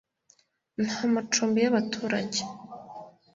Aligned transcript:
nta 0.85 0.97
macumbi 1.13 1.57
y’abaturage 1.63 2.41